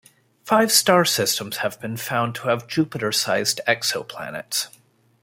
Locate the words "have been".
1.57-1.95